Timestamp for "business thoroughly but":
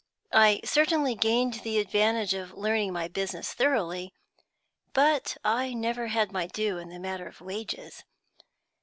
3.07-5.37